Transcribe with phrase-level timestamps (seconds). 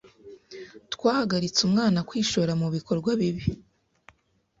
[0.93, 3.45] Twahagaritse umwana kwishora mubikorwa bibi.